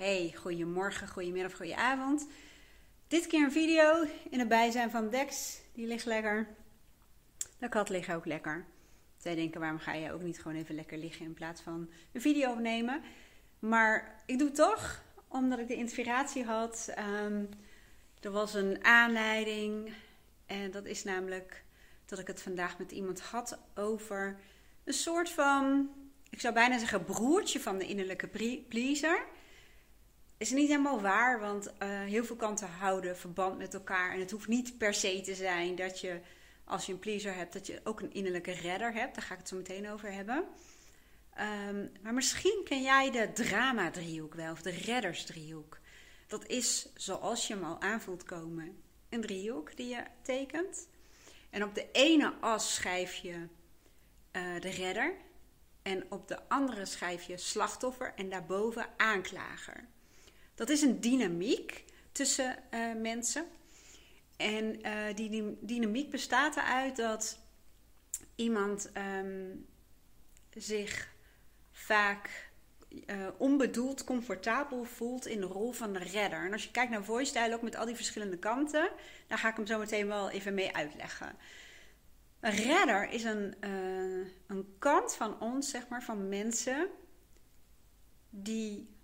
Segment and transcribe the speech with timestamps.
[0.00, 2.26] Hey, goedemorgen, goedemiddag, goedenavond.
[3.08, 5.60] Dit keer een video in het bijzijn van Dex.
[5.72, 6.48] Die ligt lekker.
[7.58, 8.64] De kat ligt ook lekker.
[9.16, 12.20] Zij denken, waarom ga je ook niet gewoon even lekker liggen in plaats van een
[12.20, 13.02] video opnemen?
[13.58, 16.90] Maar ik doe het toch, omdat ik de inspiratie had.
[16.94, 17.44] Ehm,
[18.20, 19.92] er was een aanleiding.
[20.46, 21.64] En dat is namelijk
[22.06, 24.38] dat ik het vandaag met iemand had over
[24.84, 25.90] een soort van,
[26.30, 28.28] ik zou bijna zeggen, broertje van de innerlijke
[28.68, 29.26] pleaser
[30.40, 34.12] is niet helemaal waar, want uh, heel veel kanten houden verband met elkaar.
[34.12, 36.20] En het hoeft niet per se te zijn dat je,
[36.64, 39.14] als je een pleaser hebt, dat je ook een innerlijke redder hebt.
[39.14, 40.44] Daar ga ik het zo meteen over hebben.
[41.68, 45.78] Um, maar misschien ken jij de drama-driehoek wel, of de reddersdriehoek.
[46.26, 50.88] Dat is, zoals je hem al aanvoelt komen, een driehoek die je tekent.
[51.50, 53.46] En op de ene as schrijf je
[54.32, 55.14] uh, de redder.
[55.82, 59.88] En op de andere schrijf je slachtoffer en daarboven aanklager.
[60.60, 63.44] Dat is een dynamiek tussen uh, mensen.
[64.36, 67.38] En uh, die, dynamiek bestaat eruit dat
[68.34, 69.66] iemand um,
[70.54, 71.12] zich
[71.72, 72.50] vaak
[72.90, 76.44] uh, onbedoeld comfortabel voelt in de rol van de redder.
[76.44, 78.90] En als je kijkt naar voice ook met al die verschillende kanten,
[79.26, 81.36] daar ga ik hem zo meteen wel even mee uitleggen.
[82.40, 83.54] Een redder is een,
[84.46, 86.88] een kant van ons, zeg maar, van mensen
[88.30, 88.98] die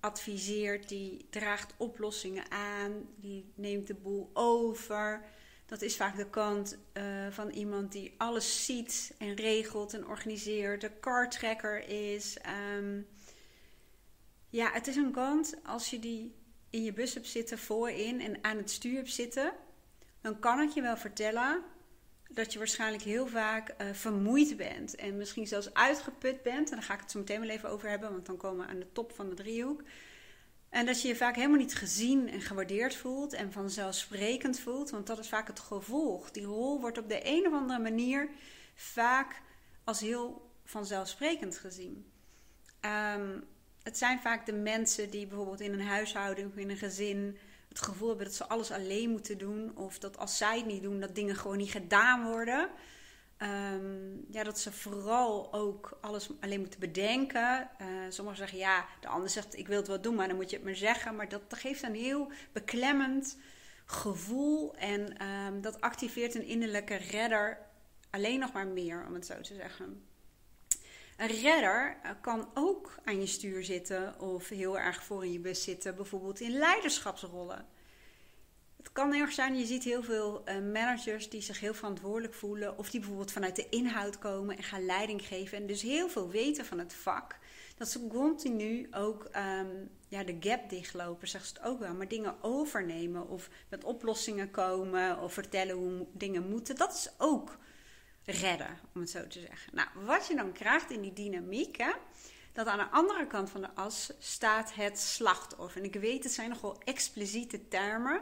[0.00, 5.24] adviseert, die draagt oplossingen aan, die neemt de boel over.
[5.66, 10.80] Dat is vaak de kant uh, van iemand die alles ziet en regelt en organiseert,
[10.80, 12.36] de kartrekker is.
[12.76, 13.06] Um,
[14.48, 16.34] ja, het is een kant als je die
[16.70, 19.52] in je bus hebt zitten voorin en aan het stuur hebt zitten,
[20.20, 21.62] dan kan ik je wel vertellen
[22.30, 26.70] dat je waarschijnlijk heel vaak uh, vermoeid bent en misschien zelfs uitgeput bent.
[26.70, 28.72] En daar ga ik het zo meteen wel even over hebben, want dan komen we
[28.72, 29.82] aan de top van de driehoek.
[30.68, 35.06] En dat je je vaak helemaal niet gezien en gewaardeerd voelt en vanzelfsprekend voelt, want
[35.06, 36.30] dat is vaak het gevolg.
[36.30, 38.28] Die rol wordt op de een of andere manier
[38.74, 39.40] vaak
[39.84, 42.10] als heel vanzelfsprekend gezien.
[43.14, 43.44] Um,
[43.82, 47.38] het zijn vaak de mensen die bijvoorbeeld in een huishouding of in een gezin
[47.70, 49.76] het gevoel hebben dat ze alles alleen moeten doen.
[49.76, 52.68] Of dat als zij het niet doen, dat dingen gewoon niet gedaan worden.
[53.42, 57.70] Um, ja, dat ze vooral ook alles alleen moeten bedenken.
[57.80, 60.50] Uh, sommigen zeggen ja, de ander zegt ik wil het wel doen, maar dan moet
[60.50, 61.16] je het maar zeggen.
[61.16, 63.36] Maar dat, geeft een heel beklemmend
[63.84, 64.74] gevoel.
[64.74, 67.58] En um, dat activeert een innerlijke redder
[68.10, 70.09] alleen nog maar meer, om het zo te zeggen.
[71.20, 75.38] Een redder eh, kan ook aan je stuur zitten of heel erg voor in je
[75.38, 77.66] bus zitten, bijvoorbeeld in leiderschapsrollen.
[78.76, 82.78] Het kan erg zijn, je ziet heel veel uh, managers die zich heel verantwoordelijk voelen,
[82.78, 86.30] of die bijvoorbeeld vanuit de inhoud komen en gaan leiding geven en dus heel veel
[86.30, 87.38] weten van het vak.
[87.76, 92.08] Dat ze continu ook um, ja, de gap dichtlopen, zegt ze het ook wel, maar
[92.08, 96.76] dingen overnemen of met oplossingen komen of vertellen hoe dingen moeten.
[96.76, 97.58] Dat is ook
[98.30, 99.74] redden, om het zo te zeggen.
[99.74, 101.84] Nou, wat je dan krijgt in die dynamiek,
[102.52, 105.80] dat aan de andere kant van de as staat het slachtoffer.
[105.80, 108.20] En ik weet, het zijn nogal expliciete termen,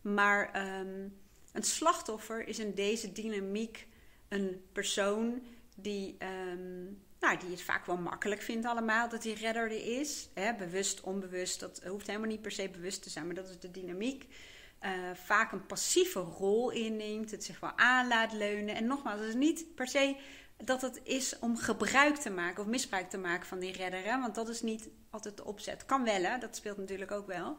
[0.00, 1.20] maar um,
[1.52, 3.86] een slachtoffer is in deze dynamiek
[4.28, 5.42] een persoon
[5.74, 6.16] die,
[6.52, 10.28] um, nou, die het vaak wel makkelijk vindt allemaal dat die redder er is.
[10.34, 13.58] Hè, bewust, onbewust, dat hoeft helemaal niet per se bewust te zijn, maar dat is
[13.58, 14.26] de dynamiek
[14.84, 18.74] uh, vaak een passieve rol inneemt, het zich wel aan laat leunen.
[18.74, 20.16] En nogmaals, het is niet per se
[20.56, 24.20] dat het is om gebruik te maken of misbruik te maken van die redder.
[24.20, 25.84] Want dat is niet altijd de opzet.
[25.84, 26.38] Kan wel, hè?
[26.38, 27.58] dat speelt natuurlijk ook wel.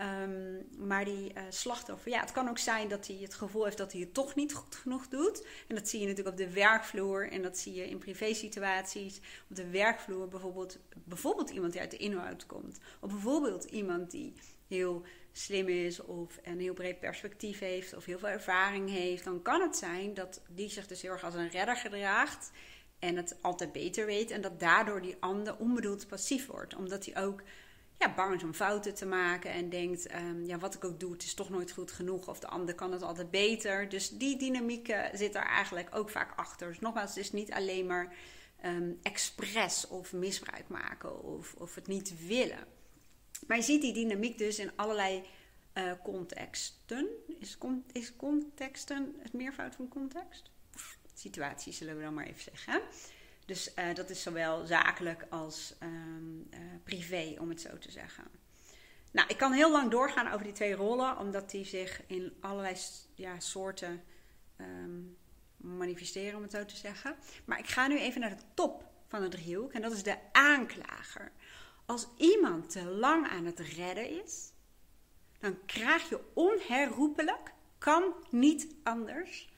[0.00, 3.76] Um, maar die uh, slachtoffer, ja, het kan ook zijn dat hij het gevoel heeft
[3.76, 5.46] dat hij het toch niet goed genoeg doet.
[5.68, 9.20] En dat zie je natuurlijk op de werkvloer en dat zie je in privésituaties.
[9.50, 12.78] Op de werkvloer bijvoorbeeld, bijvoorbeeld iemand die uit de inhoud komt.
[13.00, 14.32] Of bijvoorbeeld iemand die
[14.66, 19.42] heel slim is of een heel breed perspectief heeft of heel veel ervaring heeft, dan
[19.42, 22.50] kan het zijn dat die zich dus heel erg als een redder gedraagt
[22.98, 27.24] en het altijd beter weet en dat daardoor die ander onbedoeld passief wordt, omdat hij
[27.24, 27.42] ook
[27.98, 31.12] ja, bang is om fouten te maken en denkt, um, ja, wat ik ook doe,
[31.12, 33.88] het is toch nooit goed genoeg of de ander kan het altijd beter.
[33.88, 36.68] Dus die dynamiek zit er eigenlijk ook vaak achter.
[36.68, 38.14] Dus nogmaals, het is niet alleen maar
[38.64, 42.66] um, expres of misbruik maken of, of het niet willen.
[43.46, 45.22] Maar je ziet die dynamiek dus in allerlei
[45.74, 47.08] uh, contexten.
[47.38, 47.58] Is,
[47.92, 50.50] is contexten het meervoud van context?
[51.14, 52.80] Situaties zullen we dan maar even zeggen.
[53.46, 58.24] Dus uh, dat is zowel zakelijk als um, uh, privé, om het zo te zeggen.
[59.10, 62.76] Nou, ik kan heel lang doorgaan over die twee rollen, omdat die zich in allerlei
[63.14, 64.02] ja, soorten
[64.60, 65.16] um,
[65.56, 67.16] manifesteren, om het zo te zeggen.
[67.44, 70.16] Maar ik ga nu even naar de top van de driehoek en dat is de
[70.32, 71.32] aanklager.
[71.90, 74.52] Als iemand te lang aan het redden is,
[75.38, 79.48] dan krijg je onherroepelijk, kan niet anders,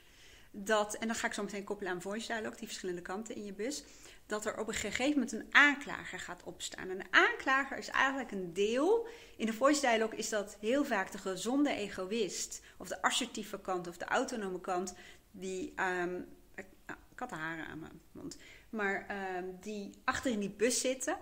[0.51, 3.45] dat, en dan ga ik zo meteen koppelen aan voice dialogue, die verschillende kanten in
[3.45, 3.83] je bus,
[4.25, 6.89] dat er op een gegeven moment een aanklager gaat opstaan.
[6.89, 9.07] En een aanklager is eigenlijk een deel.
[9.37, 13.87] In de voice dialogue is dat heel vaak de gezonde egoïst, of de assertieve kant,
[13.87, 14.93] of de autonome kant,
[15.31, 15.73] die.
[16.01, 16.27] Um,
[16.85, 18.37] ik had de haren aan mijn mond.
[18.69, 19.05] Maar
[19.37, 21.17] um, die achter in die bus zitten,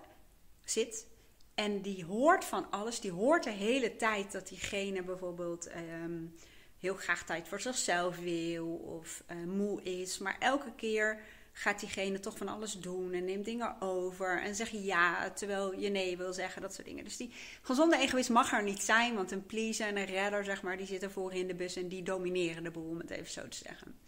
[0.71, 1.07] zit.
[1.56, 3.00] En die hoort van alles.
[3.00, 6.35] Die hoort de hele tijd dat diegene bijvoorbeeld um,
[6.79, 10.18] heel graag tijd voor zichzelf wil of uh, moe is.
[10.18, 11.21] Maar elke keer
[11.53, 15.89] gaat diegene toch van alles doen en neemt dingen over en zegt ja terwijl je
[15.89, 17.03] nee wil zeggen, dat soort dingen.
[17.03, 20.62] Dus die gezonde egoïst mag er niet zijn, want een pleaser en een redder, zeg
[20.62, 23.31] maar, die zitten voor in de bus en die domineren de boel, om het even
[23.31, 24.00] zo te zeggen.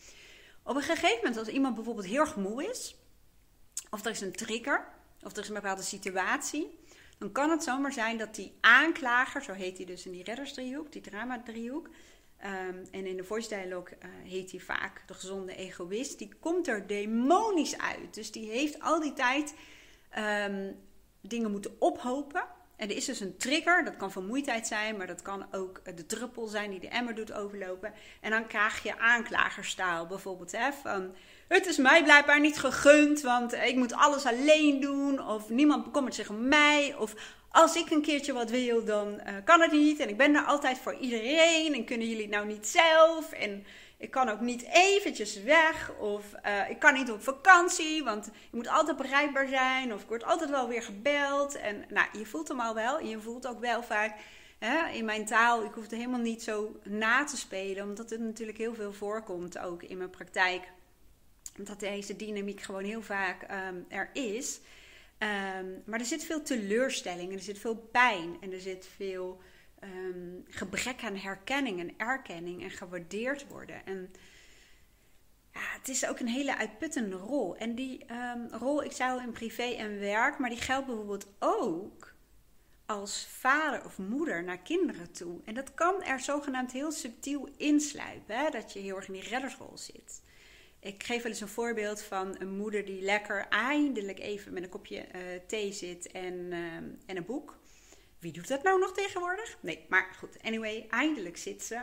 [0.63, 2.95] Op een gegeven moment, als iemand bijvoorbeeld heel erg moe is,
[3.89, 4.87] of er is een trigger,
[5.23, 6.79] of er is een bepaalde situatie,
[7.17, 10.91] dan kan het zomaar zijn dat die aanklager, zo heet hij dus in die reddersdriehoek,
[10.91, 11.89] die drama-driehoek,
[12.43, 16.17] Ehm, en in de voice dialogue uh, heet hij vaak de gezonde egoïst.
[16.17, 18.13] Die komt er demonisch uit.
[18.13, 19.53] Dus die heeft al die tijd
[20.09, 20.71] ehm,
[21.21, 22.45] dingen moeten ophopen.
[22.75, 23.83] En er is dus een trigger.
[23.83, 27.33] Dat kan vermoeidheid zijn, maar dat kan ook de druppel zijn die de emmer doet
[27.33, 27.93] overlopen.
[28.21, 30.51] En dan krijg je aanklagerstaal bijvoorbeeld.
[30.51, 31.15] Hè, van,
[31.47, 35.27] het is mij blijkbaar niet gegund, want ik moet alles alleen doen.
[35.27, 36.95] Of niemand bekommert zich om mij.
[36.97, 37.13] Of
[37.51, 39.99] als ik een keertje wat wil, dan uh, kan het niet.
[39.99, 41.73] En ik ben er altijd voor iedereen.
[41.73, 43.31] En kunnen jullie nou niet zelf?
[43.31, 43.65] En
[43.97, 45.91] ik kan ook niet eventjes weg.
[45.99, 49.93] Of uh, ik kan niet op vakantie, want je moet altijd bereikbaar zijn.
[49.93, 51.55] Of ik word altijd wel weer gebeld.
[51.55, 52.99] En nou, je voelt hem al wel.
[52.99, 54.15] Je voelt ook wel vaak
[54.93, 55.63] in mijn taal.
[55.63, 57.83] Ik hoef het helemaal niet zo na te spelen.
[57.83, 60.61] Omdat het natuurlijk heel veel voorkomt ook in mijn praktijk.
[61.57, 64.59] Dat deze dynamiek gewoon heel vaak um, er is.
[65.19, 69.41] Um, maar er zit veel teleurstelling en er zit veel pijn en er zit veel
[69.83, 73.85] um, gebrek aan herkenning en erkenning en gewaardeerd worden.
[73.85, 74.13] En
[75.53, 77.55] ja, het is ook een hele uitputtende rol.
[77.55, 78.05] En die
[78.51, 82.13] rol, ik zou in privé en werk, maar die geldt bijvoorbeeld ook
[82.85, 85.39] als vader of moeder naar kinderen toe.
[85.45, 88.49] En dat kan er zogenaamd heel subtiel insluipen, hè?
[88.49, 90.21] dat je heel erg in die reddersrol zit.
[90.83, 94.69] Ik geef wel eens een voorbeeld van een moeder die lekker eindelijk even met een
[94.69, 96.75] kopje uh, thee zit en, uh,
[97.05, 97.59] en een boek.
[98.19, 99.57] Wie doet dat nou nog tegenwoordig?
[99.59, 100.37] Nee, maar goed.
[100.41, 101.75] Anyway, eindelijk zit ze.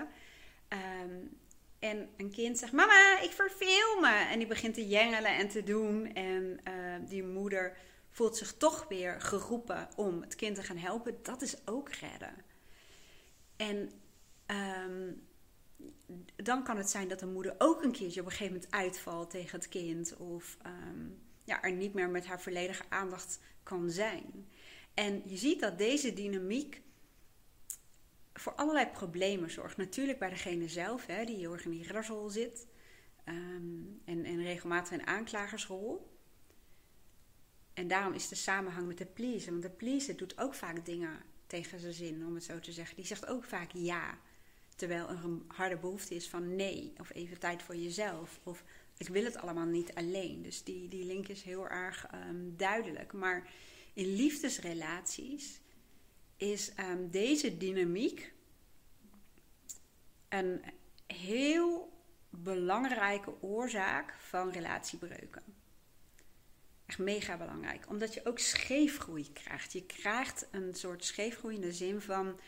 [1.02, 1.38] Um,
[1.78, 4.26] en een kind zegt: Mama, ik verveel me.
[4.30, 6.14] En die begint te jengelen en te doen.
[6.14, 7.76] En uh, die moeder
[8.10, 11.18] voelt zich toch weer geroepen om het kind te gaan helpen.
[11.22, 12.34] Dat is ook redden.
[13.56, 13.90] En
[14.86, 15.28] um,
[16.36, 19.30] dan kan het zijn dat de moeder ook een keertje op een gegeven moment uitvalt
[19.30, 20.16] tegen het kind.
[20.16, 24.48] Of um, ja, er niet meer met haar volledige aandacht kan zijn.
[24.94, 26.82] En je ziet dat deze dynamiek
[28.32, 29.76] voor allerlei problemen zorgt.
[29.76, 31.86] Natuurlijk bij degene zelf, hè, die heel in die
[32.28, 32.66] zit.
[33.24, 36.18] Um, en, en regelmatig een aanklagersrol.
[37.74, 39.50] En daarom is de samenhang met de pleaser.
[39.50, 42.96] Want de pleaser doet ook vaak dingen tegen zijn zin, om het zo te zeggen.
[42.96, 44.18] Die zegt ook vaak ja.
[44.80, 48.40] Terwijl er een harde behoefte is van nee, of even tijd voor jezelf.
[48.42, 48.64] Of
[48.96, 50.42] ik wil het allemaal niet alleen.
[50.42, 53.12] Dus die, die link is heel erg um, duidelijk.
[53.12, 53.50] Maar
[53.92, 55.60] in liefdesrelaties
[56.36, 58.32] is um, deze dynamiek
[60.28, 60.62] een
[61.06, 61.92] heel
[62.30, 65.42] belangrijke oorzaak van relatiebreuken.
[66.86, 67.88] Echt mega belangrijk.
[67.88, 69.72] Omdat je ook scheefgroei krijgt.
[69.72, 72.40] Je krijgt een soort scheefgroei in de zin van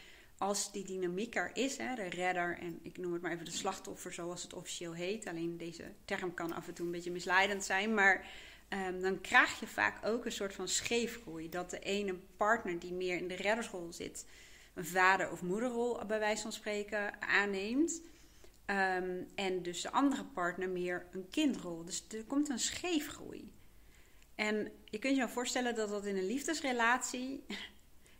[0.42, 3.50] als die dynamiek er is, hè, de redder en ik noem het maar even de
[3.50, 5.26] slachtoffer zoals het officieel heet.
[5.26, 8.26] Alleen deze term kan af en toe een beetje misleidend zijn, maar
[8.68, 11.48] um, dan krijg je vaak ook een soort van scheefgroei.
[11.48, 14.26] Dat de ene partner die meer in de reddersrol zit,
[14.74, 18.00] een vader- of moederrol bij wijze van spreken aanneemt.
[18.66, 21.84] Um, en dus de andere partner meer een kindrol.
[21.84, 23.52] Dus er komt een scheefgroei.
[24.34, 27.44] En je kunt je voorstellen dat dat in een liefdesrelatie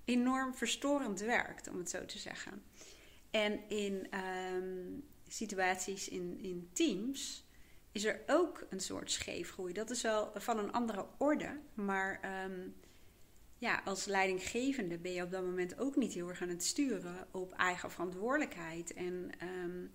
[0.05, 2.63] enorm verstorend werkt, om het zo te zeggen.
[3.31, 4.07] En in
[4.55, 7.47] um, situaties in, in teams
[7.93, 9.73] is er ook een soort scheefgroei.
[9.73, 12.75] Dat is wel van een andere orde, maar um,
[13.59, 17.27] ja, als leidinggevende ben je op dat moment ook niet heel erg aan het sturen
[17.31, 18.95] op eigen verantwoordelijkheid.
[18.95, 19.31] En
[19.65, 19.93] um,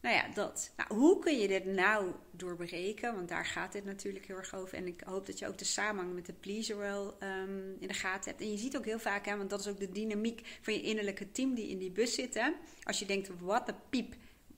[0.00, 0.72] nou ja, dat.
[0.76, 3.14] Nou, hoe kun je dit nou doorbreken?
[3.14, 4.76] Want daar gaat dit natuurlijk heel erg over.
[4.76, 7.94] En ik hoop dat je ook de samenhang met de pleaser wel um, in de
[7.94, 8.42] gaten hebt.
[8.42, 10.82] En je ziet ook heel vaak, hè, want dat is ook de dynamiek van je
[10.82, 12.34] innerlijke team die in die bus zit.
[12.34, 12.50] Hè?
[12.82, 14.14] Als je denkt, wat een piep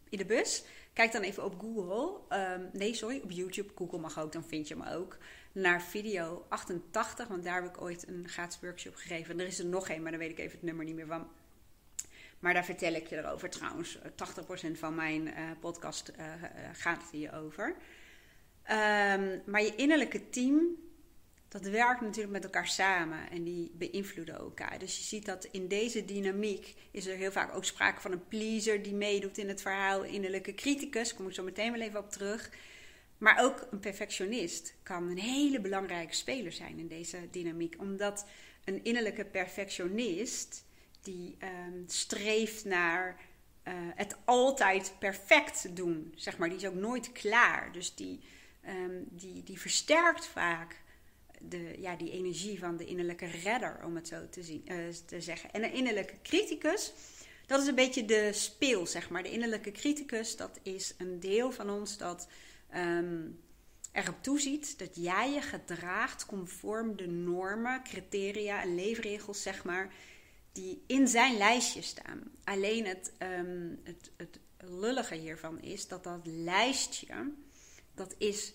[0.09, 2.21] in de bus, kijk dan even op Google.
[2.29, 3.73] Ehm, nee, sorry, op YouTube.
[3.75, 5.19] Google mag ook, dan vind je hem ook.
[5.53, 9.33] Naar video 88, want daar heb ik ooit een gratis workshop gegeven.
[9.35, 11.07] En er is er nog één, maar daar weet ik even het nummer niet meer
[11.07, 11.29] van.
[12.39, 13.99] Maar daar vertel ik je erover trouwens.
[13.99, 14.01] 80%
[14.73, 16.25] van mijn uh, podcast uh,
[16.73, 17.67] gaat hierover.
[18.71, 20.77] Um, maar je innerlijke team,
[21.49, 24.79] dat werkt natuurlijk met elkaar samen en die beïnvloeden elkaar.
[24.79, 28.29] Dus je ziet dat in deze dynamiek is er heel vaak ook sprake van een
[28.29, 32.11] pleaser die meedoet in het verhaal, innerlijke criticus, kom ik zo meteen wel even op
[32.11, 32.51] terug.
[33.19, 38.27] Maar ook een perfectionist kan een hele belangrijke speler zijn in deze dynamiek, omdat
[38.65, 40.65] een innerlijke perfectionist
[41.09, 43.21] die um, streeft naar
[43.69, 47.73] uh, het altijd perfect doen, zeg maar, die is ook nooit klaar.
[47.73, 48.21] Dus die,
[48.67, 50.81] um, die, die versterkt vaak
[51.41, 55.21] de, ja, die energie van de innerlijke redder, om het zo te, zien, uh, te
[55.21, 55.51] zeggen.
[55.53, 56.93] En een innerlijke criticus,
[57.47, 59.23] dat is een beetje de speel, zeg maar.
[59.23, 62.29] De innerlijke criticus, dat is een deel van ons dat
[62.75, 63.41] um,
[63.93, 69.93] erop toeziet dat jij je gedraagt conform de normen, criteria en leefregels, zeg maar,
[70.59, 72.23] die in zijn lijstje staan.
[72.45, 77.33] Alleen het, um, het, het lullige hiervan is dat dat lijstje,
[77.95, 78.55] dat is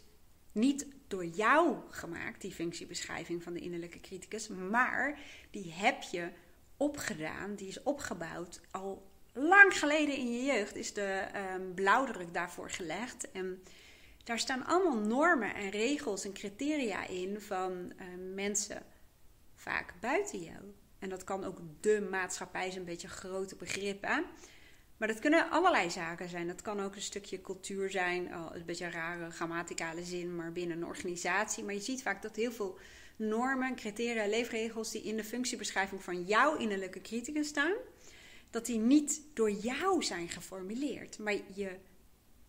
[0.52, 5.20] niet door jou gemaakt, die functiebeschrijving van de innerlijke criticus, maar
[5.52, 6.30] die heb je
[6.78, 12.70] opgedaan, die is opgebouwd al lang geleden in je jeugd, is de um, blauwdruk daarvoor
[12.70, 13.32] gelegd.
[13.32, 13.64] En
[14.24, 18.84] daar staan allemaal normen en regels en criteria in van uh, mensen
[19.56, 20.74] vaak buiten jou.
[21.04, 24.02] En dat kan ook de maatschappij, is een beetje een grote begrip.
[24.98, 26.48] Maar dat kunnen allerlei zaken zijn.
[26.48, 30.52] Dat kan ook een stukje cultuur zijn, oh, een beetje een rare grammaticale zin, maar
[30.52, 31.64] binnen een organisatie.
[31.64, 32.78] Maar je ziet vaak dat heel veel
[33.16, 37.74] normen, criteria, leefregels die in de functiebeschrijving van jouw innerlijke criticus staan,
[38.50, 41.20] dat die niet door jou zijn geformuleerd.
[41.20, 41.78] Maar je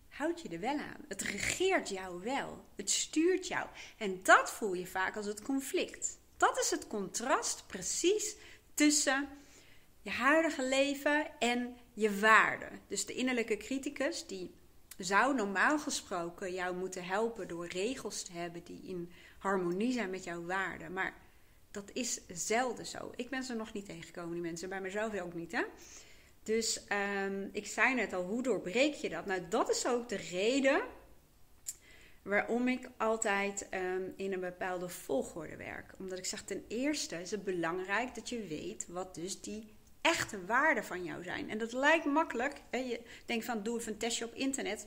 [0.08, 1.04] houdt je er wel aan.
[1.08, 2.64] Het regeert jou wel.
[2.76, 3.66] Het stuurt jou.
[3.98, 6.18] En dat voel je vaak als het conflict.
[6.44, 8.36] Dat is het contrast precies
[8.74, 9.28] tussen
[10.00, 12.68] je huidige leven en je waarde.
[12.88, 14.54] Dus de innerlijke criticus die
[14.98, 20.24] zou normaal gesproken jou moeten helpen door regels te hebben die in harmonie zijn met
[20.24, 20.92] jouw waarden.
[20.92, 21.14] Maar
[21.70, 23.12] dat is zelden zo.
[23.16, 24.68] Ik ben ze nog niet tegengekomen, die mensen.
[24.68, 25.64] Bij mezelf ook niet, hè?
[26.42, 26.80] Dus
[27.24, 29.26] um, ik zei net al, hoe doorbreek je dat?
[29.26, 30.82] Nou, dat is ook de reden
[32.24, 35.94] waarom ik altijd um, in een bepaalde volgorde werk.
[35.98, 40.44] Omdat ik zeg, ten eerste is het belangrijk dat je weet wat dus die echte
[40.46, 41.50] waarden van jou zijn.
[41.50, 42.62] En dat lijkt makkelijk.
[42.70, 42.78] Hè?
[42.78, 44.86] Je denkt van, doe even een testje op internet.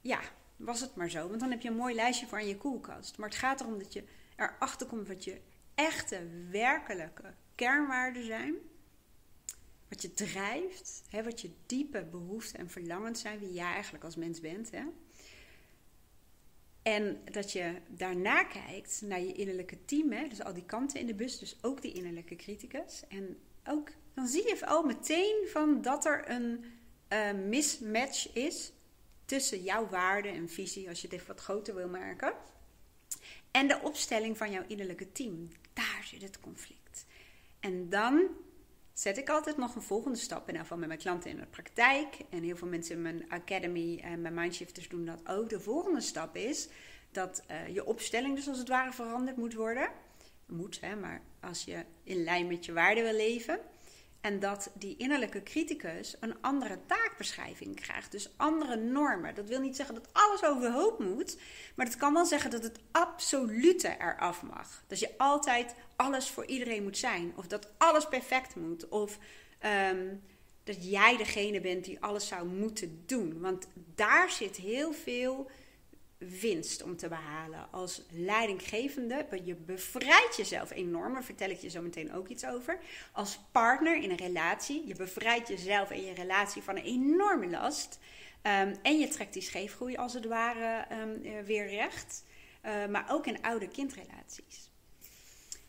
[0.00, 0.20] Ja,
[0.56, 1.28] was het maar zo.
[1.28, 3.18] Want dan heb je een mooi lijstje voor in je koelkast.
[3.18, 4.04] Maar het gaat erom dat je
[4.36, 5.40] erachter komt wat je
[5.74, 8.54] echte, werkelijke kernwaarden zijn
[9.88, 14.16] wat je drijft, hè, wat je diepe behoeften en verlangens zijn, wie jij eigenlijk als
[14.16, 14.70] mens bent.
[14.70, 14.82] Hè?
[16.88, 21.06] En dat je daarna kijkt naar je innerlijke team, hè, dus al die kanten in
[21.06, 23.02] de bus, dus ook die innerlijke criticus.
[23.08, 26.64] En ook, dan zie je al meteen van dat er een
[27.12, 28.72] uh, mismatch is
[29.24, 32.32] tussen jouw waarde en visie, als je even wat groter wil maken,
[33.50, 35.48] en de opstelling van jouw innerlijke team.
[35.72, 37.06] Daar zit het conflict.
[37.60, 38.28] En dan
[38.98, 40.48] zet ik altijd nog een volgende stap.
[40.48, 42.16] In geval met mijn klanten in de praktijk.
[42.30, 45.48] En heel veel mensen in mijn academy en mijn mindshifters doen dat ook.
[45.48, 46.68] De volgende stap is
[47.12, 49.90] dat uh, je opstelling dus als het ware veranderd moet worden.
[50.46, 53.60] Moet, hè, maar als je in lijn met je waarden wil leven.
[54.20, 58.12] En dat die innerlijke criticus een andere taakbeschrijving krijgt.
[58.12, 59.34] Dus andere normen.
[59.34, 61.38] Dat wil niet zeggen dat alles overhoop moet.
[61.74, 64.84] Maar dat kan wel zeggen dat het absolute eraf mag.
[64.86, 67.32] Dat je altijd alles voor iedereen moet zijn.
[67.36, 68.88] Of dat alles perfect moet.
[68.88, 69.18] Of
[69.90, 70.22] um,
[70.64, 73.40] dat jij degene bent die alles zou moeten doen.
[73.40, 75.50] Want daar zit heel veel
[76.18, 79.26] winst om te behalen als leidinggevende.
[79.44, 82.78] Je bevrijdt jezelf enorm, daar vertel ik je zo meteen ook iets over.
[83.12, 87.98] Als partner in een relatie, je bevrijdt jezelf en je relatie van een enorme last.
[88.42, 92.24] Um, en je trekt die scheefgroei als het ware um, weer recht.
[92.64, 94.70] Uh, maar ook in oude kindrelaties.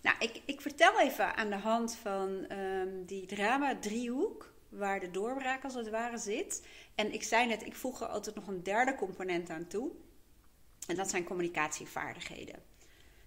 [0.01, 5.63] Nou, ik, ik vertel even aan de hand van um, die drama-driehoek, waar de doorbraak
[5.63, 6.65] als het ware zit.
[6.95, 9.91] En ik zei net, ik voeg er altijd nog een derde component aan toe.
[10.89, 12.63] En dat zijn communicatievaardigheden.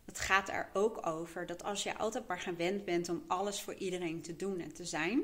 [0.05, 3.75] Het gaat er ook over dat als je altijd maar gewend bent om alles voor
[3.75, 5.23] iedereen te doen en te zijn,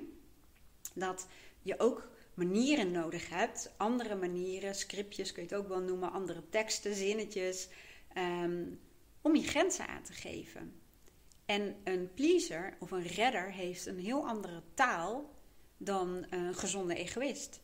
[0.95, 1.27] dat
[1.63, 6.49] je ook manieren nodig hebt, andere manieren, scriptjes kun je het ook wel noemen, andere
[6.49, 7.69] teksten, zinnetjes,
[8.17, 8.81] um,
[9.21, 10.81] om je grenzen aan te geven.
[11.47, 15.35] En een pleaser of een redder heeft een heel andere taal
[15.77, 17.61] dan een gezonde egoïst.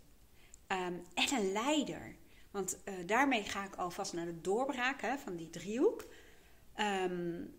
[0.68, 2.16] Um, en een leider
[2.54, 6.04] Want uh, daarmee ga ik alvast naar de doorbraak hè, van die driehoek.
[6.80, 7.54] Um,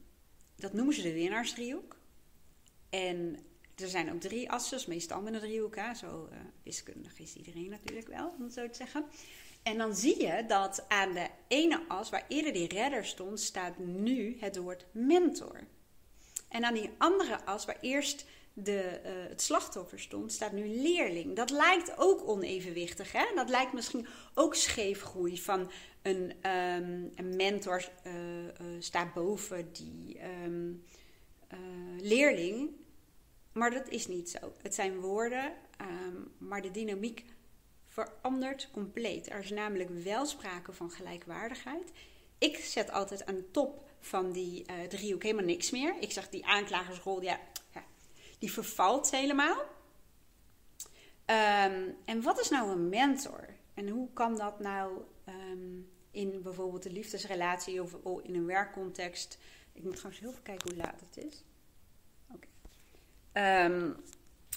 [0.56, 1.98] dat noemen ze de winnaarsdriehoek.
[2.90, 3.40] En
[3.76, 5.76] er zijn ook drie assen, meestal met een driehoek.
[5.76, 5.94] Hè.
[5.94, 9.06] Zo uh, wiskundig is iedereen natuurlijk wel, om het zo te zeggen.
[9.64, 13.78] En dan zie je dat aan de ene as, waar eerder die redder stond, staat
[13.78, 15.68] nu het woord mentor.
[16.50, 18.26] En aan die andere as, waar eerst
[18.58, 21.36] de, uh, het slachtoffer stond, staat nu leerling.
[21.36, 23.12] Dat lijkt ook onevenwichtig.
[23.12, 23.26] Hè?
[23.36, 25.72] Dat lijkt misschien ook scheefgroei van
[26.02, 30.84] een, um, een mentor uh, uh, staat boven die um,
[31.98, 32.70] leerling.
[33.52, 34.54] Maar dat is niet zo.
[34.62, 37.26] Het zijn woorden, um, maar de dynamiek
[37.88, 39.30] verandert compleet.
[39.30, 41.92] Er is namelijk wel sprake van gelijkwaardigheid.
[42.38, 45.96] Ik zet altijd aan de top van die driehoek helemaal niks meer.
[46.00, 47.40] Ik zeg die aanklagersrol, ja,
[48.40, 49.58] die vervalt helemaal.
[51.26, 53.48] Um, en wat is nou een mentor?
[53.74, 59.38] En hoe kan dat nou um, in bijvoorbeeld een liefdesrelatie of in een werkcontext?
[59.74, 61.44] Ik moet gewoon heel even kijken hoe laat het is.
[62.32, 62.40] Um,
[63.32, 63.92] ehm,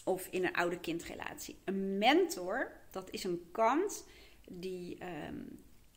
[0.04, 1.58] of in een oude kindrelatie.
[1.64, 4.06] Een mentor, dat is een kant
[4.48, 4.98] die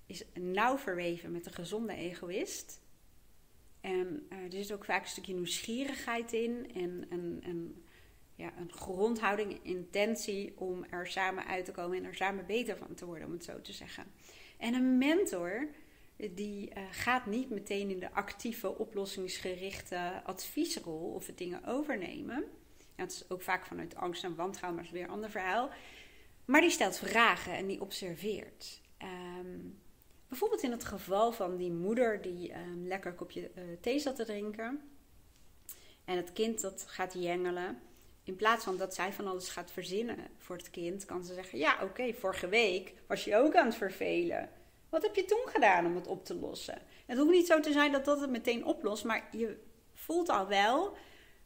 [0.05, 2.80] is nauw verweven met een gezonde egoïst.
[3.81, 7.83] En uh, er zit ook vaak een stukje nieuwsgierigheid in en, en, en
[8.35, 12.93] ja, een grondhouding, intentie om er samen uit te komen en er samen beter van
[12.93, 14.03] te worden, om het zo te zeggen.
[14.57, 15.67] En een mentor,
[16.17, 22.43] die uh, gaat niet meteen in de actieve, oplossingsgerichte adviesrol of het dingen overnemen.
[22.77, 25.31] Ja, het is ook vaak vanuit angst en wantrouwen, maar dat is weer een ander
[25.31, 25.69] verhaal.
[26.45, 28.81] Maar die stelt vragen en die observeert.
[29.39, 29.79] Um,
[30.31, 34.15] Bijvoorbeeld in het geval van die moeder die um, lekker een kopje uh, thee zat
[34.15, 34.81] te drinken.
[36.05, 37.81] En het kind dat gaat jengelen.
[38.23, 41.59] In plaats van dat zij van alles gaat verzinnen voor het kind, kan ze zeggen:
[41.59, 44.49] Ja, oké, vorige week was je ook aan het vervelen.
[44.89, 46.81] Wat heb je toen gedaan om het op te lossen?
[47.05, 49.57] Het hoeft niet zo te zijn dat dat het meteen oplost, maar je
[49.93, 50.97] voelt al wel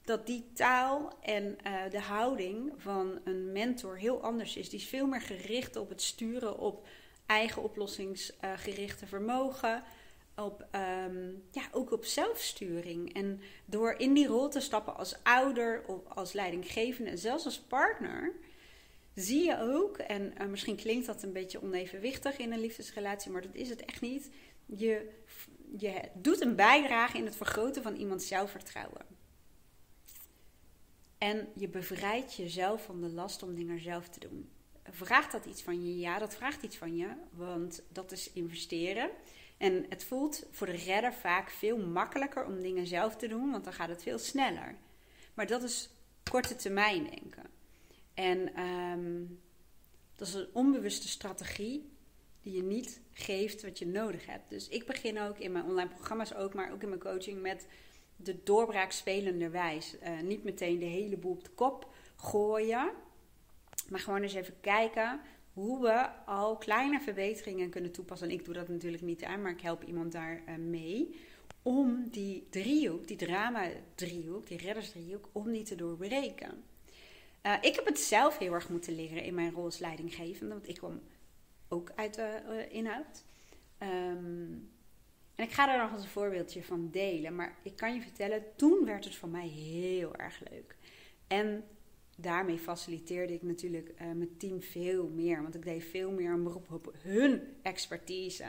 [0.04, 4.70] dat die taal en uh, de houding van een mentor heel anders is.
[4.70, 6.88] Die is veel meer gericht op het sturen op
[7.26, 9.84] eigen oplossingsgerichte vermogen.
[10.36, 13.14] Op, um, ja, ook op zelfsturing.
[13.14, 17.60] En door in die rol te stappen als ouder of als leidinggevende en zelfs als
[17.60, 18.34] partner,
[19.14, 23.42] zie je ook, en uh, misschien klinkt dat een beetje onevenwichtig in een liefdesrelatie, maar
[23.42, 24.30] dat is het echt niet.
[24.66, 25.10] Je,
[25.78, 29.06] je doet een bijdrage in het vergroten van iemands zelfvertrouwen.
[31.18, 34.50] En je bevrijdt jezelf van de last om dingen zelf te doen.
[34.90, 35.98] Vraagt dat iets van je?
[35.98, 39.10] Ja, dat vraagt iets van je, want dat is investeren.
[39.58, 43.64] En het voelt voor de redder vaak veel makkelijker om dingen zelf te doen, want
[43.64, 44.76] dan gaat het veel sneller.
[45.34, 45.90] Maar dat is
[46.30, 47.44] korte termijn denken.
[48.14, 49.42] En um,
[50.16, 51.94] dat is een onbewuste strategie
[52.42, 54.50] die je niet geeft wat je nodig hebt.
[54.50, 57.68] Dus ik begin ook in mijn online programma's ook, maar ook in mijn coaching met
[58.16, 59.96] de doorbraak spelenderwijs.
[60.04, 62.92] Uh, niet meteen de hele boel op de kop gooien.
[63.90, 65.20] Maar gewoon eens even kijken
[65.54, 68.30] hoe we al kleine verbeteringen kunnen toepassen.
[68.30, 71.20] En ik doe dat natuurlijk niet aan, maar ik help iemand daar uh, mee.
[71.62, 76.64] Om die driehoek, die drama-driehoek, die reddersdriehoek, om die te doorbreken.
[77.46, 80.68] Uh, ik heb het zelf heel erg moeten leren in mijn rol als leidinggevende, want
[80.68, 81.02] ik kwam
[81.68, 83.24] ook uit de uh, inhoud.
[83.80, 84.74] Um,
[85.36, 87.36] en ik ga daar nog eens een voorbeeldje van delen.
[87.36, 90.76] Maar ik kan je vertellen, toen werd het voor mij heel erg leuk.
[91.28, 91.64] En
[92.16, 95.42] daarmee faciliteerde ik natuurlijk uh, mijn team veel meer.
[95.42, 98.46] Want ik deed veel meer een beroep op hun expertise.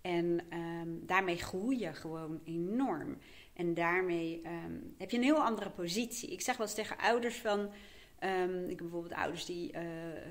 [0.00, 3.18] En um, daarmee groei je gewoon enorm.
[3.52, 6.30] En daarmee um, heb je een heel andere positie.
[6.30, 7.58] Ik zeg wel eens tegen ouders van...
[8.24, 9.80] Um, ik heb bijvoorbeeld ouders die uh,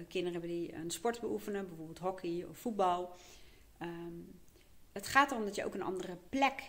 [0.08, 1.68] kinderen hebben die een sport beoefenen.
[1.68, 3.15] Bijvoorbeeld hockey of voetbal.
[4.92, 6.63] het gaat erom dat je ook een andere plek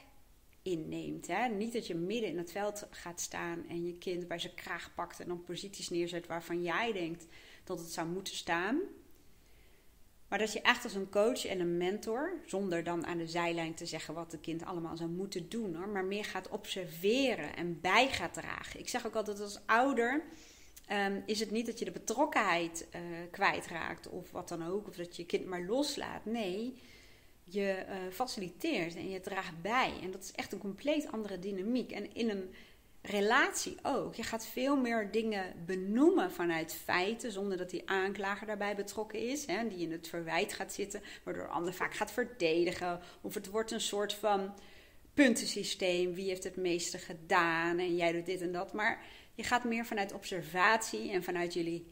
[0.62, 1.26] inneemt.
[1.26, 1.48] Hè?
[1.48, 4.94] Niet dat je midden in het veld gaat staan en je kind bij zijn kraag
[4.94, 7.26] pakt en dan posities neerzet waarvan jij denkt
[7.64, 8.80] dat het zou moeten staan.
[10.28, 13.74] Maar dat je echt als een coach en een mentor, zonder dan aan de zijlijn
[13.74, 17.80] te zeggen wat het kind allemaal zou moeten doen, hoor, maar meer gaat observeren en
[17.80, 18.80] bij gaat dragen.
[18.80, 20.24] Ik zeg ook altijd als ouder.
[20.92, 24.96] Um, is het niet dat je de betrokkenheid uh, kwijtraakt of wat dan ook, of
[24.96, 26.24] dat je kind maar loslaat.
[26.24, 26.74] Nee,
[27.52, 29.92] je uh, faciliteert en je draagt bij.
[30.02, 31.90] En dat is echt een compleet andere dynamiek.
[31.90, 32.54] En in een
[33.02, 34.14] relatie ook.
[34.14, 39.46] Je gaat veel meer dingen benoemen vanuit feiten, zonder dat die aanklager daarbij betrokken is,
[39.46, 43.00] hè, die in het verwijt gaat zitten, waardoor de ander vaak gaat verdedigen.
[43.20, 44.54] Of het wordt een soort van
[45.14, 46.14] puntensysteem.
[46.14, 48.72] Wie heeft het meeste gedaan en jij doet dit en dat.
[48.72, 51.86] Maar Je gaat meer vanuit observatie en vanuit jullie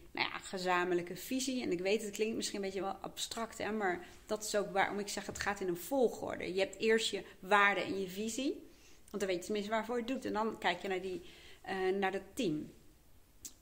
[0.49, 1.63] gezamenlijke visie.
[1.63, 4.73] En ik weet, het klinkt misschien een beetje wel abstract, hè, maar dat is ook
[4.73, 6.55] waarom ik zeg het gaat in een volgorde.
[6.55, 8.67] Je hebt eerst je waarde en je visie.
[9.11, 10.25] Want dan weet je tenminste waarvoor je het doet.
[10.25, 11.23] En dan kijk je naar, die,
[11.69, 12.73] uh, naar het team.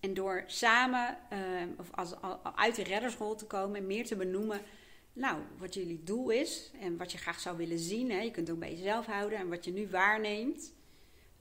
[0.01, 1.38] En door samen, uh,
[1.79, 2.14] of als,
[2.55, 4.61] uit de reddersrol te komen en meer te benoemen,
[5.12, 8.11] nou, wat jullie doel is en wat je graag zou willen zien.
[8.11, 8.20] Hè.
[8.20, 10.75] Je kunt het ook bij jezelf houden en wat je nu waarneemt.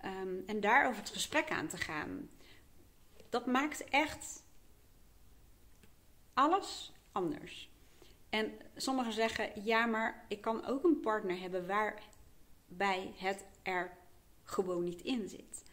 [0.05, 2.29] Um, en daarover het gesprek aan te gaan.
[3.29, 4.43] Dat maakt echt
[6.35, 7.69] alles anders.
[8.29, 13.97] En sommigen zeggen, ja, maar ik kan ook een partner hebben waarbij het er
[14.43, 15.63] gewoon niet in zit.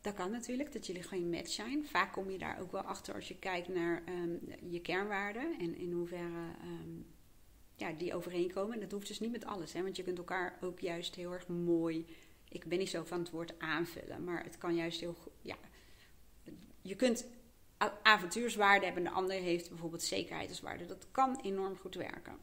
[0.00, 1.86] Dat kan natuurlijk, dat jullie geen match zijn.
[1.86, 5.76] Vaak kom je daar ook wel achter als je kijkt naar um, je kernwaarden en
[5.76, 7.06] in hoeverre um,
[7.76, 8.74] ja, die overeenkomen.
[8.74, 11.32] En dat hoeft dus niet met alles, hè, want je kunt elkaar ook juist heel
[11.32, 12.06] erg mooi.
[12.48, 15.32] Ik ben niet zo van het woord aanvullen, maar het kan juist heel goed.
[15.42, 15.56] Ja,
[16.82, 17.26] je kunt
[18.02, 20.86] avontuurswaarde hebben en de ander heeft bijvoorbeeld zekerheidswaarde.
[20.86, 22.36] Dat kan enorm goed werken.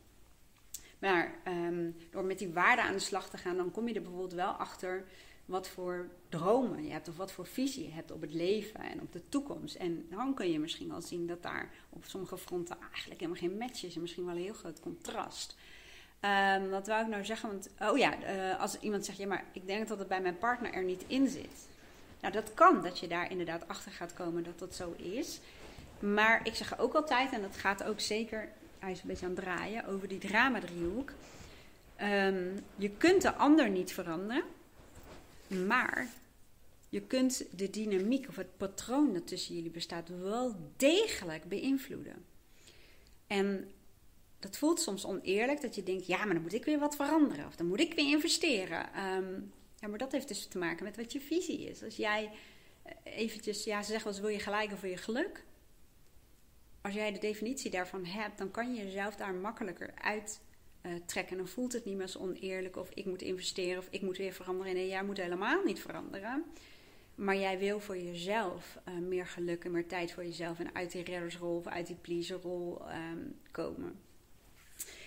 [1.00, 4.02] Maar um, door met die waarden aan de slag te gaan, dan kom je er
[4.02, 5.06] bijvoorbeeld wel achter
[5.46, 9.02] wat voor dromen je hebt of wat voor visie je hebt op het leven en
[9.02, 9.76] op de toekomst.
[9.76, 13.58] En dan kun je misschien wel zien dat daar op sommige fronten eigenlijk helemaal geen
[13.58, 15.56] match is en misschien wel een heel groot contrast.
[16.22, 17.50] Um, wat wou ik nou zeggen?
[17.50, 20.38] Want, oh ja, uh, als iemand zegt, ja, maar ik denk dat het bij mijn
[20.38, 21.68] partner er niet in zit.
[22.22, 25.40] Nou, dat kan dat je daar inderdaad achter gaat komen dat dat zo is.
[26.00, 29.36] Maar ik zeg ook altijd, en dat gaat ook zeker, hij is een beetje aan
[29.36, 31.12] het draaien, over die drama-driehoek.
[32.02, 34.44] Um, je kunt de ander niet veranderen,
[35.68, 36.08] maar
[36.90, 42.26] je kunt de dynamiek of het patroon dat tussen jullie bestaat wel degelijk beïnvloeden.
[43.28, 43.72] En
[44.40, 47.46] dat voelt soms oneerlijk, dat je denkt, ja, maar dan moet ik weer wat veranderen.
[47.46, 49.06] Of dan moet ik weer investeren.
[49.16, 51.84] Um, ja, maar dat heeft dus te maken met wat je visie is.
[51.84, 52.32] Als jij
[52.84, 55.44] eh, eventjes, ja, ze zeggen wel eens, wil je gelijk of je geluk?
[56.82, 60.42] Als jij de definitie daarvan hebt, dan kan je jezelf daar makkelijker uit
[60.82, 61.38] uh, trekken.
[61.38, 64.34] Dan voelt het niet meer zo oneerlijk of ik moet investeren of ik moet weer
[64.34, 64.74] veranderen.
[64.74, 66.44] Nee, jij moet helemaal niet veranderen.
[67.16, 70.92] Maar jij wil voor jezelf uh, meer geluk en meer tijd voor jezelf en uit
[70.92, 74.00] die reddersrol of uit die pleaserrol um, komen.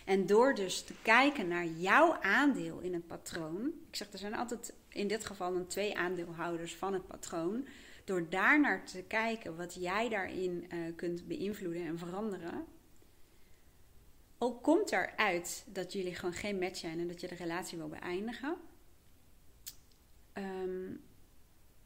[0.04, 3.66] En door dus te kijken naar jouw aandeel in het patroon.
[3.88, 7.66] Ik zeg, er zijn altijd in dit geval een twee aandeelhouders van het patroon.
[8.04, 12.64] Door daar naar te kijken wat jij daarin uh, kunt beïnvloeden en veranderen.
[14.38, 17.88] Ook komt eruit dat jullie gewoon geen match zijn en dat je de relatie wil
[17.88, 18.56] beëindigen.
[20.34, 21.00] Um,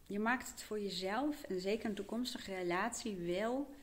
[0.07, 3.75] je maakt het voor jezelf en zeker een toekomstige relatie wel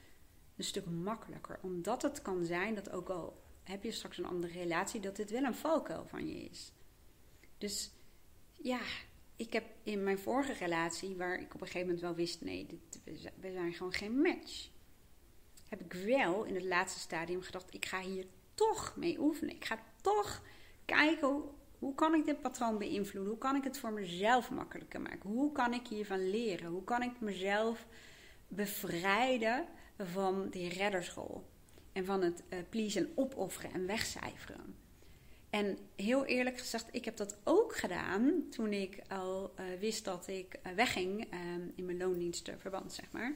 [0.55, 1.59] een stuk makkelijker.
[1.61, 5.31] Omdat het kan zijn dat ook al heb je straks een andere relatie, dat dit
[5.31, 6.71] wel een valkuil van je is.
[7.57, 7.91] Dus
[8.51, 8.81] ja,
[9.35, 12.81] ik heb in mijn vorige relatie, waar ik op een gegeven moment wel wist, nee,
[13.39, 14.69] we zijn gewoon geen match.
[15.69, 19.55] Heb ik wel in het laatste stadium gedacht, ik ga hier toch mee oefenen.
[19.55, 20.41] Ik ga toch
[20.85, 21.43] kijken hoe,
[21.79, 23.31] hoe kan ik dit patroon beïnvloeden?
[23.31, 25.29] Hoe kan ik het voor mezelf makkelijker maken?
[25.29, 26.71] Hoe kan ik hiervan leren?
[26.71, 27.85] Hoe kan ik mezelf
[28.47, 31.51] bevrijden van die redderschool?
[31.93, 34.75] En van het uh, pleasen, opofferen en wegcijferen.
[35.49, 40.27] En heel eerlijk gezegd, ik heb dat ook gedaan toen ik al uh, wist dat
[40.27, 41.27] ik uh, wegging
[41.75, 43.35] in mijn loondienstenverband, zeg maar.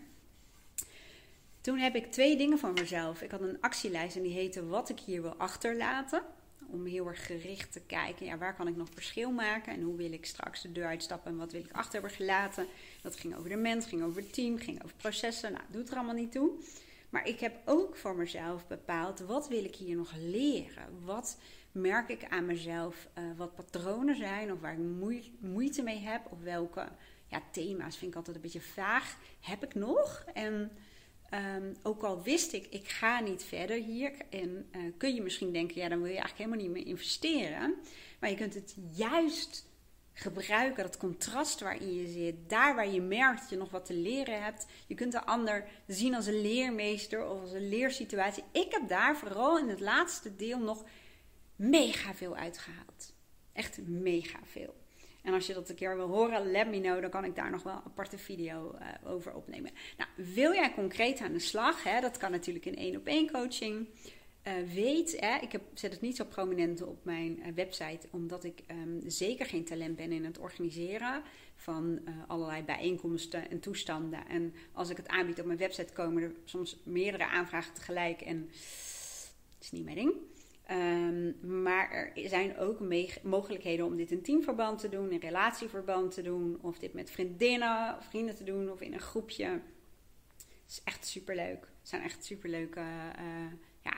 [1.61, 3.21] Toen heb ik twee dingen van mezelf.
[3.21, 6.23] Ik had een actielijst en die heette Wat ik hier wil achterlaten.
[6.67, 9.95] Om heel erg gericht te kijken, ja, waar kan ik nog verschil maken en hoe
[9.95, 12.67] wil ik straks de deur uitstappen en wat wil ik achter hebben gelaten.
[13.01, 15.51] Dat ging over de mens, ging over het team, ging over processen.
[15.51, 16.51] Nou, doet er allemaal niet toe.
[17.17, 21.03] Maar ik heb ook voor mezelf bepaald, wat wil ik hier nog leren?
[21.03, 21.37] Wat
[21.71, 26.31] merk ik aan mezelf, uh, wat patronen zijn of waar ik moeite mee heb?
[26.31, 26.89] Of welke
[27.27, 30.25] ja, thema's vind ik altijd een beetje vaag, heb ik nog?
[30.33, 30.71] En
[31.33, 34.11] um, ook al wist ik, ik ga niet verder hier.
[34.29, 37.75] En uh, kun je misschien denken, ja, dan wil je eigenlijk helemaal niet meer investeren.
[38.19, 39.66] Maar je kunt het juist
[40.19, 43.93] gebruiken, dat contrast waarin je zit, daar waar je merkt dat je nog wat te
[43.93, 44.65] leren hebt.
[44.87, 48.43] Je kunt de ander zien als een leermeester of als een leersituatie.
[48.51, 50.83] Ik heb daar vooral in het laatste deel nog
[51.55, 53.13] mega veel uitgehaald.
[53.53, 54.75] Echt mega veel.
[55.23, 57.01] En als je dat een keer wil horen, let me know.
[57.01, 59.71] Dan kan ik daar nog wel een aparte video uh, over opnemen.
[59.97, 61.83] Nou, wil jij concreet aan de slag?
[61.83, 63.87] Hè, dat kan natuurlijk in één op één coaching.
[64.47, 68.43] Uh, weet, hè, ik heb, zet het niet zo prominent op mijn uh, website, omdat
[68.43, 71.21] ik um, zeker geen talent ben in het organiseren
[71.55, 74.27] van uh, allerlei bijeenkomsten en toestanden.
[74.27, 78.37] En als ik het aanbied op mijn website, komen er soms meerdere aanvragen tegelijk en
[79.55, 80.13] het is niet mijn ding.
[80.65, 82.79] Ehm, maar er zijn ook
[83.23, 87.95] mogelijkheden om dit in teamverband te doen, in relatieverband te doen, of dit met vriendinnen
[87.97, 89.45] of vrienden te doen, of in een groepje.
[89.45, 91.59] Het is echt superleuk.
[91.59, 92.83] Het zijn echt superleuke
[93.81, 93.97] ja,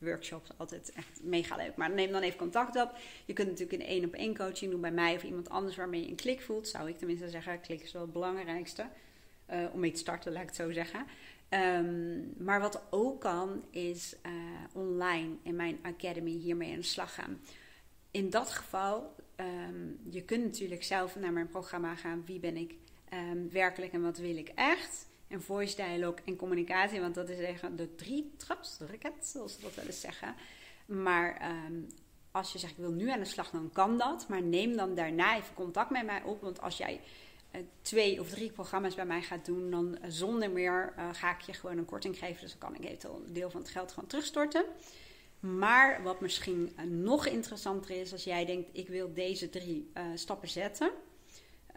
[0.00, 1.76] workshops, altijd echt mega leuk.
[1.76, 2.92] Maar neem dan even contact op.
[3.24, 6.02] Je kunt natuurlijk een één op één coaching doen bij mij of iemand anders waarmee
[6.02, 6.68] je een klik voelt.
[6.68, 8.86] Zou ik tenminste zeggen, klik is wel het belangrijkste.
[9.50, 11.06] Uh, om mee te starten, laat ik het zo zeggen.
[11.50, 14.32] Um, maar wat ook kan, is uh,
[14.72, 17.40] online in mijn academy hiermee aan de slag gaan.
[18.10, 22.22] In dat geval, um, je kunt natuurlijk zelf naar mijn programma gaan.
[22.26, 22.74] Wie ben ik
[23.12, 25.08] um, werkelijk en wat wil ik echt?
[25.30, 29.54] En voice dialogue en communicatie, want dat is eigenlijk de drie traps, de raket, zoals
[29.54, 30.34] ze dat wel eens zeggen.
[30.86, 31.54] Maar
[32.30, 34.28] als je zegt, ik wil nu aan de slag, dan kan dat.
[34.28, 36.40] Maar neem dan daarna even contact met mij op.
[36.40, 37.00] Want als jij
[37.50, 41.30] eh, twee of drie programma's bij mij gaat doen, dan eh, zonder meer uh, ga
[41.30, 42.40] ik je gewoon een korting geven.
[42.40, 44.64] Dus dan kan ik eventueel een deel van het geld gewoon terugstorten.
[45.40, 50.90] Maar wat misschien nog interessanter is, als jij denkt: ik wil deze drie stappen zetten.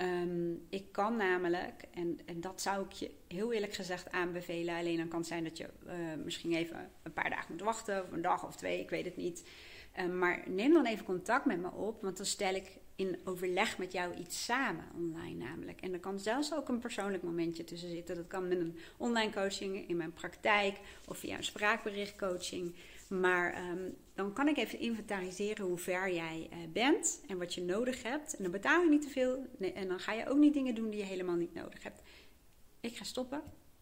[0.01, 4.75] Um, ik kan namelijk, en, en dat zou ik je heel eerlijk gezegd aanbevelen.
[4.75, 8.03] Alleen dan kan het zijn dat je uh, misschien even een paar dagen moet wachten,
[8.03, 9.43] of een dag of twee, ik weet het niet.
[9.99, 13.77] Uh, maar neem dan even contact met me op, want dan stel ik in overleg
[13.77, 15.81] met jou iets samen online namelijk.
[15.81, 18.15] En er kan zelfs ook een persoonlijk momentje tussen zitten.
[18.15, 22.75] Dat kan met een online coaching in mijn praktijk of via een spraakberichtcoaching.
[23.07, 27.61] Maar um, dan kan ik even inventariseren hoe ver jij uh, bent en wat je
[27.61, 28.35] nodig hebt.
[28.35, 30.89] En dan betaal je niet te veel en dan ga je ook niet dingen doen
[30.89, 32.01] die je helemaal niet nodig hebt.
[32.79, 33.41] Ik ga stoppen,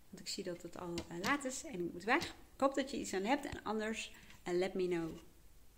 [0.10, 2.26] want ik zie dat het al uh, laat is en ik moet weg.
[2.26, 4.12] Ik hoop dat je iets aan hebt en anders
[4.48, 5.31] uh, let me know.